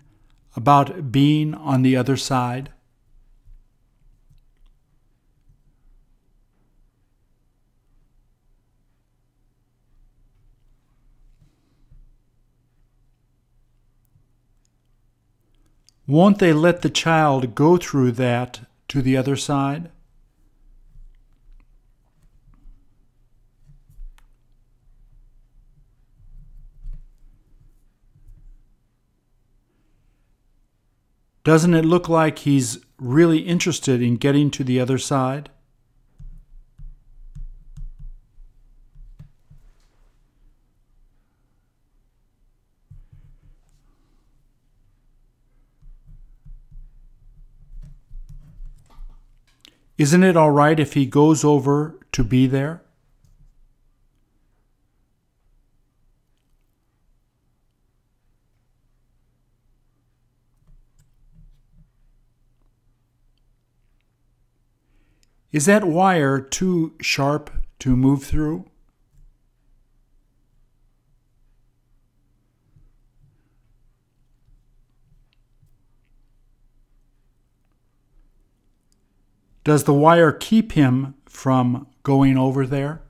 about 0.56 1.12
being 1.12 1.52
on 1.52 1.82
the 1.82 1.96
other 1.96 2.16
side? 2.16 2.70
Won't 16.08 16.38
they 16.38 16.54
let 16.54 16.80
the 16.80 16.88
child 16.88 17.54
go 17.54 17.76
through 17.76 18.12
that 18.12 18.60
to 18.88 19.02
the 19.02 19.14
other 19.14 19.36
side? 19.36 19.90
Doesn't 31.44 31.74
it 31.74 31.84
look 31.84 32.08
like 32.08 32.38
he's 32.38 32.78
really 32.98 33.40
interested 33.40 34.00
in 34.00 34.16
getting 34.16 34.50
to 34.52 34.64
the 34.64 34.80
other 34.80 34.96
side? 34.96 35.50
Isn't 49.98 50.22
it 50.22 50.36
all 50.36 50.52
right 50.52 50.78
if 50.78 50.94
he 50.94 51.06
goes 51.06 51.42
over 51.42 51.98
to 52.12 52.22
be 52.22 52.46
there? 52.46 52.82
Is 65.50 65.66
that 65.66 65.82
wire 65.82 66.40
too 66.40 66.92
sharp 67.00 67.50
to 67.80 67.96
move 67.96 68.22
through? 68.22 68.66
Does 79.68 79.84
the 79.84 79.92
wire 79.92 80.32
keep 80.32 80.72
him 80.72 81.12
from 81.26 81.88
going 82.02 82.38
over 82.38 82.66
there? 82.66 83.02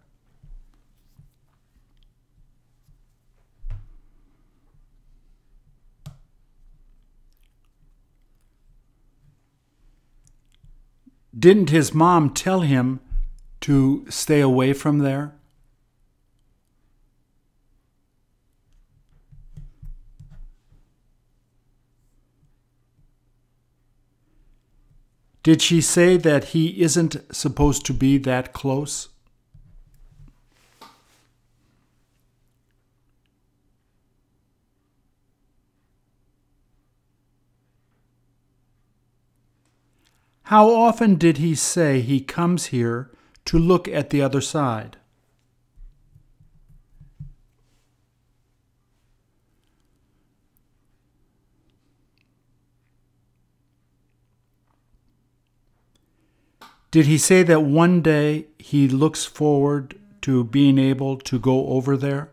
Didn't 11.39 11.71
his 11.71 11.95
mom 11.95 12.35
tell 12.35 12.63
him 12.63 12.99
to 13.61 14.05
stay 14.09 14.41
away 14.41 14.73
from 14.73 14.99
there? 14.99 15.38
Did 25.49 25.63
she 25.63 25.81
say 25.81 26.19
that 26.19 26.53
he 26.53 26.83
isn't 26.83 27.17
supposed 27.35 27.87
to 27.87 27.95
be 27.95 28.19
that 28.19 28.53
close? 28.53 29.09
How 40.43 40.69
often 40.69 41.15
did 41.15 41.39
he 41.39 41.55
say 41.55 42.03
he 42.03 42.21
comes 42.21 42.67
here 42.67 43.11
to 43.47 43.59
look 43.59 43.89
at 43.89 44.11
the 44.11 44.21
other 44.21 44.43
side? 44.43 44.98
Did 56.91 57.05
he 57.05 57.19
say 57.19 57.43
that 57.43 57.63
one 57.63 58.01
day 58.01 58.47
he 58.59 58.89
looks 58.89 59.27
forward 59.27 59.99
to 60.23 60.45
being 60.45 60.79
able 60.79 61.19
to 61.19 61.39
go 61.39 61.69
over 61.69 61.97
there? 61.97 62.31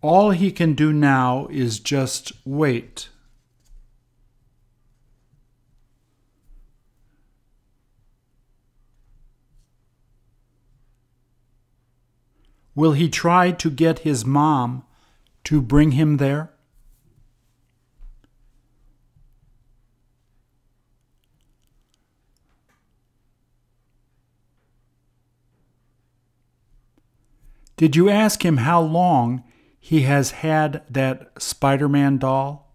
All 0.00 0.30
he 0.30 0.50
can 0.52 0.74
do 0.74 0.92
now 0.92 1.48
is 1.50 1.80
just 1.80 2.32
wait. 2.46 3.08
Will 12.78 12.92
he 12.92 13.08
try 13.08 13.50
to 13.50 13.70
get 13.70 14.06
his 14.06 14.24
mom 14.24 14.84
to 15.42 15.60
bring 15.60 15.90
him 15.90 16.18
there? 16.18 16.52
Did 27.76 27.96
you 27.96 28.08
ask 28.08 28.44
him 28.44 28.58
how 28.58 28.80
long 28.80 29.42
he 29.80 30.02
has 30.02 30.30
had 30.30 30.84
that 30.88 31.32
Spider 31.42 31.88
Man 31.88 32.16
doll? 32.18 32.67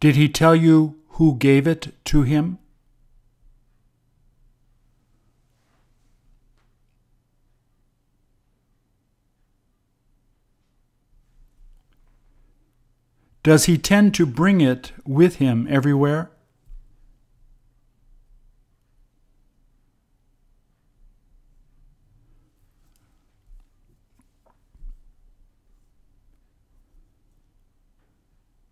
Did 0.00 0.16
he 0.16 0.30
tell 0.30 0.56
you 0.56 0.98
who 1.10 1.36
gave 1.36 1.66
it 1.66 1.94
to 2.06 2.22
him? 2.22 2.58
Does 13.42 13.64
he 13.64 13.76
tend 13.76 14.14
to 14.14 14.26
bring 14.26 14.60
it 14.62 14.92
with 15.06 15.36
him 15.36 15.66
everywhere? 15.70 16.30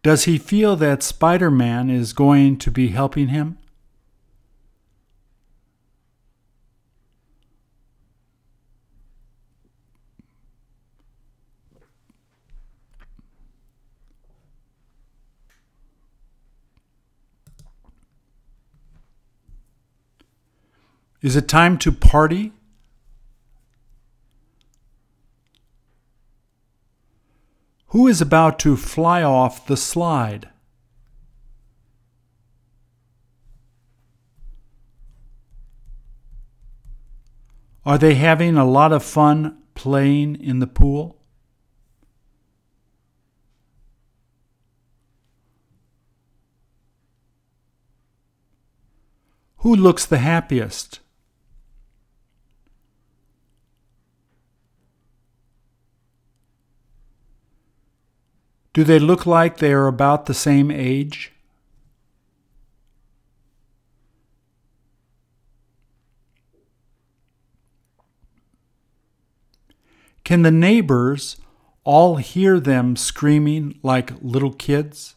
Does 0.08 0.24
he 0.24 0.38
feel 0.38 0.74
that 0.76 1.02
Spider 1.02 1.50
Man 1.50 1.90
is 1.90 2.14
going 2.14 2.56
to 2.60 2.70
be 2.70 2.88
helping 2.88 3.28
him? 3.28 3.58
Is 21.20 21.36
it 21.36 21.48
time 21.48 21.76
to 21.80 21.92
party? 21.92 22.54
Who 27.88 28.06
is 28.06 28.20
about 28.20 28.58
to 28.60 28.76
fly 28.76 29.22
off 29.22 29.66
the 29.66 29.76
slide? 29.76 30.50
Are 37.86 37.96
they 37.96 38.16
having 38.16 38.58
a 38.58 38.66
lot 38.66 38.92
of 38.92 39.02
fun 39.02 39.62
playing 39.74 40.36
in 40.36 40.58
the 40.58 40.66
pool? 40.66 41.16
Who 49.58 49.74
looks 49.74 50.04
the 50.04 50.18
happiest? 50.18 51.00
Do 58.72 58.84
they 58.84 58.98
look 58.98 59.26
like 59.26 59.58
they 59.58 59.72
are 59.72 59.86
about 59.86 60.26
the 60.26 60.34
same 60.34 60.70
age? 60.70 61.32
Can 70.24 70.42
the 70.42 70.50
neighbors 70.50 71.38
all 71.84 72.16
hear 72.16 72.60
them 72.60 72.96
screaming 72.96 73.78
like 73.82 74.12
little 74.20 74.52
kids? 74.52 75.16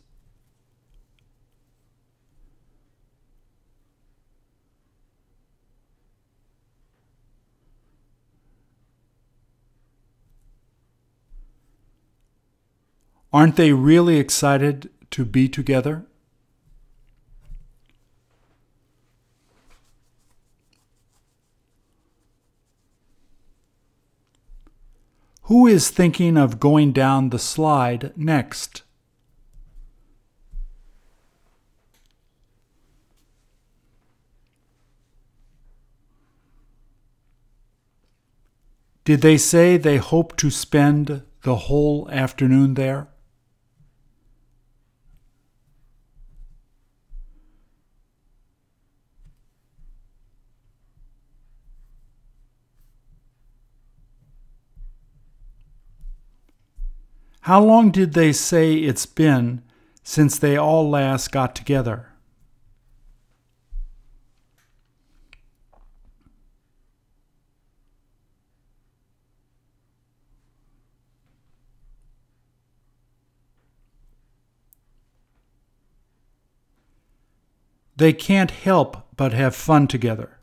Aren't 13.34 13.56
they 13.56 13.72
really 13.72 14.18
excited 14.18 14.90
to 15.12 15.24
be 15.24 15.48
together? 15.48 16.06
Who 25.44 25.68
is 25.68 25.90
thinking 25.90 26.38
of 26.38 26.60
going 26.60 26.92
down 26.92 27.30
the 27.30 27.40
slide 27.40 28.14
next? 28.16 28.84
Did 39.04 39.22
they 39.22 39.38
say 39.38 39.76
they 39.78 39.98
hope 39.98 40.38
to 40.38 40.50
spend 40.50 41.24
the 41.42 41.56
whole 41.56 42.10
afternoon 42.12 42.76
there? 42.76 43.11
How 57.46 57.60
long 57.64 57.90
did 57.90 58.14
they 58.14 58.34
say 58.34 58.76
it's 58.76 59.08
been 59.08 59.64
since 60.04 60.38
they 60.38 60.58
all 60.58 60.88
last 60.88 61.32
got 61.32 61.56
together? 61.56 62.10
They 77.96 78.14
can't 78.14 78.52
help 78.52 78.98
but 79.16 79.34
have 79.34 79.56
fun 79.56 79.88
together. 79.88 80.41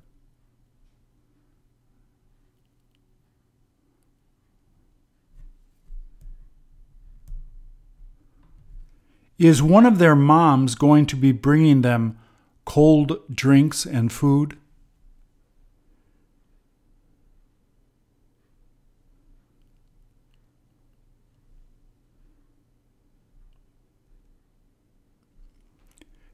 Is 9.38 9.62
one 9.62 9.86
of 9.86 9.98
their 9.98 10.16
moms 10.16 10.74
going 10.74 11.06
to 11.06 11.16
be 11.16 11.30
bringing 11.30 11.82
them 11.82 12.18
cold 12.64 13.20
drinks 13.32 13.86
and 13.86 14.12
food? 14.12 14.58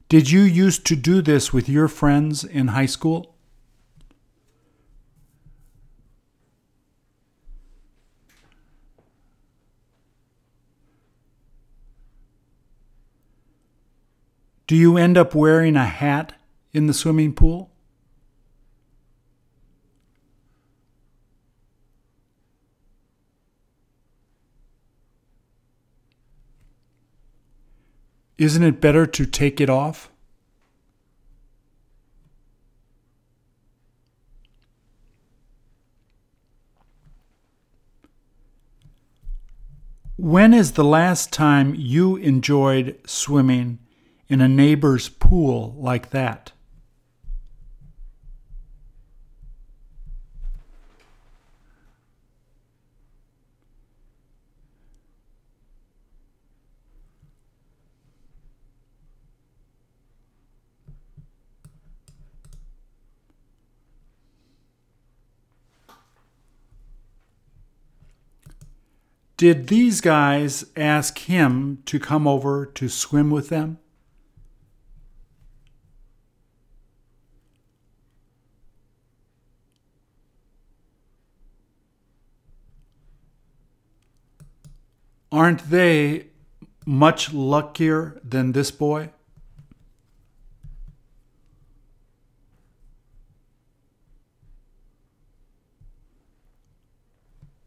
Did 0.09 0.31
you 0.31 0.41
used 0.41 0.85
to 0.87 0.95
do 0.95 1.21
this 1.21 1.53
with 1.53 1.69
your 1.69 1.87
friends 1.87 2.43
in 2.43 2.69
high 2.69 2.85
school? 2.87 3.34
Do 14.67 14.75
you 14.75 14.97
end 14.97 15.17
up 15.17 15.35
wearing 15.35 15.75
a 15.75 15.85
hat 15.85 16.33
in 16.73 16.87
the 16.87 16.93
swimming 16.93 17.33
pool? 17.33 17.71
Isn't 28.37 28.63
it 28.63 28.81
better 28.81 29.05
to 29.05 29.25
take 29.25 29.61
it 29.61 29.69
off? 29.69 30.11
When 40.17 40.53
is 40.53 40.71
the 40.71 40.83
last 40.83 41.31
time 41.31 41.75
you 41.75 42.15
enjoyed 42.15 42.97
swimming 43.05 43.79
in 44.27 44.41
a 44.41 44.47
neighbor's 44.47 45.09
pool 45.09 45.75
like 45.77 46.09
that? 46.09 46.51
Did 69.37 69.67
these 69.67 69.99
guys 69.99 70.65
ask 70.77 71.19
him 71.19 71.83
to 71.87 71.99
come 71.99 72.25
over 72.25 72.65
to 72.67 72.87
swim 72.87 73.29
with 73.29 73.49
them? 73.49 73.79
Aren't 85.35 85.69
they 85.69 86.27
much 86.85 87.33
luckier 87.33 88.21
than 88.23 88.53
this 88.53 88.71
boy? 88.71 89.09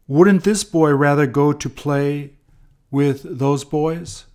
Wouldn't 0.07 0.43
this 0.43 0.63
boy 0.63 0.93
rather 0.95 1.27
go 1.27 1.53
to 1.53 1.69
play 1.69 2.31
with 2.89 3.37
those 3.37 3.63
boys? 3.63 4.25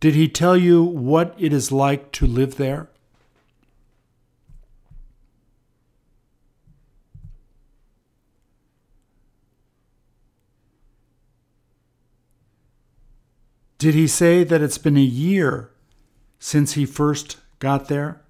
Did 0.00 0.14
he 0.14 0.26
tell 0.26 0.56
you 0.56 0.82
what 0.82 1.34
it 1.36 1.52
is 1.52 1.70
like 1.70 2.10
to 2.12 2.26
live 2.26 2.56
there? 2.56 2.88
Did 13.84 13.92
he 13.92 14.06
say 14.06 14.44
that 14.44 14.62
it's 14.62 14.78
been 14.78 14.96
a 14.96 15.00
year 15.00 15.68
since 16.38 16.72
he 16.72 16.86
first 16.86 17.36
got 17.58 17.88
there? 17.88 18.22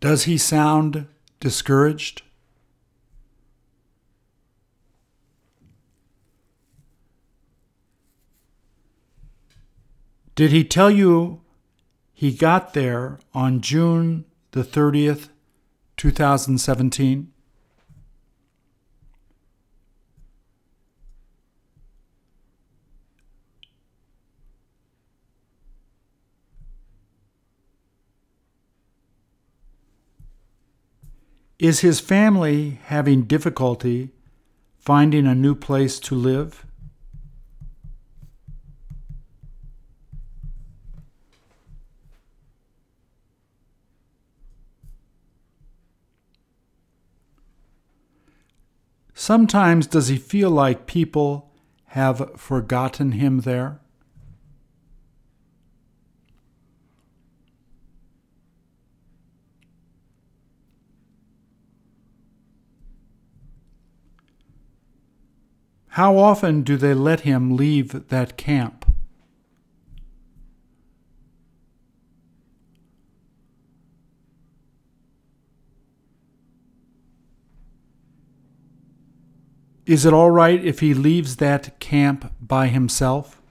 Does 0.00 0.24
he 0.24 0.36
sound 0.36 1.06
discouraged? 1.40 2.20
Did 10.34 10.50
he 10.50 10.64
tell 10.64 10.90
you 10.90 11.40
he 12.12 12.30
got 12.30 12.74
there 12.74 13.20
on 13.32 13.62
June 13.62 14.26
the 14.50 14.62
30th, 14.62 15.30
2017. 16.02 17.30
Is 31.60 31.80
his 31.80 32.00
family 32.00 32.80
having 32.86 33.22
difficulty 33.22 34.10
finding 34.80 35.28
a 35.28 35.36
new 35.36 35.54
place 35.54 36.00
to 36.00 36.16
live? 36.16 36.66
Sometimes 49.24 49.86
does 49.86 50.08
he 50.08 50.16
feel 50.16 50.50
like 50.50 50.88
people 50.88 51.52
have 51.90 52.32
forgotten 52.36 53.12
him 53.12 53.42
there? 53.42 53.78
How 65.90 66.16
often 66.18 66.62
do 66.62 66.76
they 66.76 66.92
let 66.92 67.20
him 67.20 67.56
leave 67.56 68.08
that 68.08 68.36
camp? 68.36 68.91
Is 79.84 80.06
it 80.06 80.12
all 80.12 80.30
right 80.30 80.64
if 80.64 80.78
he 80.78 80.94
leaves 80.94 81.36
that 81.36 81.80
camp 81.80 82.32
by 82.40 82.68
himself? 82.68 83.42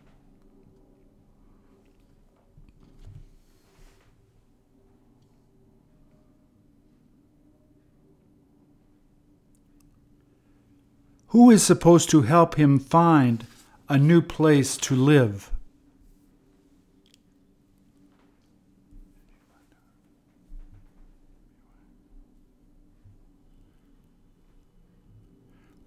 Who 11.27 11.49
is 11.49 11.63
supposed 11.63 12.09
to 12.09 12.23
help 12.23 12.55
him 12.55 12.79
find 12.79 13.45
a 13.88 13.97
new 13.97 14.21
place 14.21 14.75
to 14.77 14.95
live? 14.95 15.49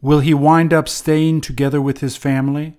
Will 0.05 0.21
he 0.21 0.35
wind 0.35 0.75
up 0.75 0.87
staying 0.87 1.41
together 1.41 1.81
with 1.81 2.01
his 2.01 2.15
family? 2.15 2.77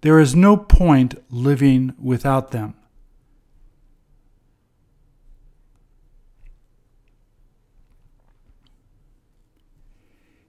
There 0.00 0.18
is 0.18 0.34
no 0.34 0.56
point 0.56 1.14
living 1.30 1.94
without 1.96 2.50
them. 2.50 2.74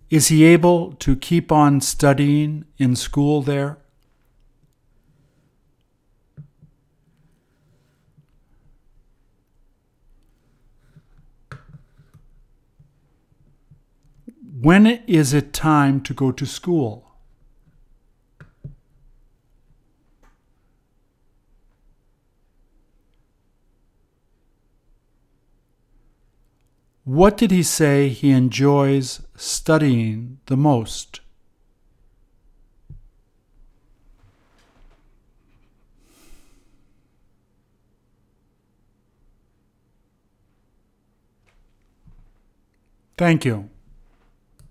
Is 0.09 0.29
he 0.29 0.43
able 0.43 0.93
to 0.93 1.15
keep 1.15 1.51
on 1.51 1.81
studying 1.81 2.65
in 2.79 2.95
school 2.95 3.43
there? 3.43 3.77
When 14.61 14.87
is 15.07 15.33
it 15.33 15.53
time 15.53 16.01
to 16.01 16.13
go 16.13 16.33
to 16.33 16.45
school? 16.45 17.05
What 27.05 27.37
did 27.37 27.51
he 27.51 27.63
say 27.63 28.09
he 28.09 28.31
enjoys 28.31 29.21
studying 29.37 30.39
the 30.47 30.57
most? 30.57 31.21
Thank 43.17 43.45
you. 43.45 43.69